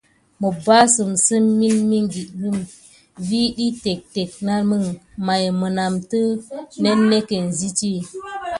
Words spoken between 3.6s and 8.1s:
téctéc naməŋ, may mənatə nannéckéne sit zitti.